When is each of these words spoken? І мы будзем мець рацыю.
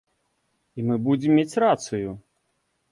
І 0.77 0.87
мы 0.89 0.95
будзем 1.09 1.31
мець 1.41 1.59
рацыю. 1.67 2.21